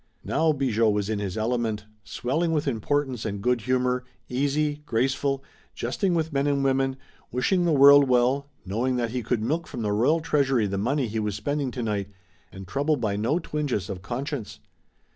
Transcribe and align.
Now 0.23 0.51
Bigot 0.51 0.91
was 0.91 1.11
in 1.11 1.19
his 1.19 1.37
element, 1.37 1.85
swelling 2.03 2.53
with 2.53 2.67
importance 2.67 3.23
and 3.23 3.39
good 3.39 3.61
humor, 3.61 4.03
easy, 4.27 4.81
graceful, 4.87 5.43
jesting 5.75 6.15
with 6.15 6.33
men 6.33 6.47
and 6.47 6.63
women, 6.63 6.95
wishing 7.31 7.65
the 7.65 7.71
world 7.71 8.09
well, 8.09 8.49
knowing 8.65 8.95
that 8.95 9.11
he 9.11 9.21
could 9.21 9.43
milk 9.43 9.67
from 9.67 9.83
the 9.83 9.91
royal 9.91 10.19
treasury 10.19 10.65
the 10.65 10.79
money 10.79 11.07
he 11.07 11.19
was 11.19 11.35
spending 11.35 11.69
tonight, 11.69 12.09
and 12.51 12.67
troubled 12.67 12.99
by 12.99 13.15
no 13.15 13.37
twinges 13.37 13.91
of 13.91 14.01
conscience. 14.01 14.59